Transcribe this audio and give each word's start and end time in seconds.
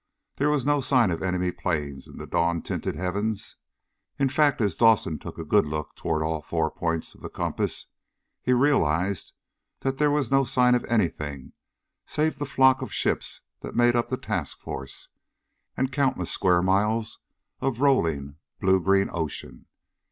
There 0.37 0.49
was 0.49 0.65
no 0.65 0.81
sign 0.81 1.11
of 1.11 1.21
enemy 1.21 1.51
planes 1.51 2.07
in 2.07 2.17
the 2.17 2.25
dawn 2.25 2.63
tinted 2.63 2.95
heavens. 2.95 3.57
In 4.17 4.29
fact, 4.29 4.59
as 4.59 4.75
Dawson 4.75 5.19
took 5.19 5.37
a 5.37 5.45
good 5.45 5.67
look 5.67 5.95
toward 5.95 6.23
all 6.23 6.41
four 6.41 6.71
points 6.71 7.13
of 7.13 7.21
the 7.21 7.29
compass 7.29 7.85
he 8.41 8.51
realized 8.51 9.33
that 9.81 9.99
there 9.99 10.09
was 10.09 10.31
no 10.31 10.43
sign 10.43 10.73
of 10.73 10.83
anything 10.85 11.53
save 12.07 12.39
the 12.39 12.47
flock 12.47 12.81
of 12.81 12.91
ships 12.91 13.41
that 13.59 13.75
made 13.75 13.95
up 13.95 14.09
the 14.09 14.17
task 14.17 14.57
force, 14.59 15.09
and 15.77 15.91
countless 15.91 16.31
square 16.31 16.63
miles 16.63 17.19
of 17.59 17.79
rolling 17.79 18.37
blue 18.59 18.81
green 18.81 19.07
ocean. 19.13 19.67